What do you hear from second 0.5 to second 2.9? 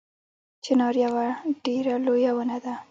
چنار یوه ډیره لویه ونه ده